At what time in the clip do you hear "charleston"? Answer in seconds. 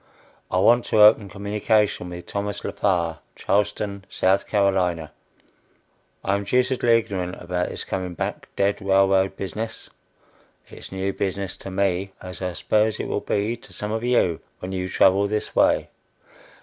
3.35-4.03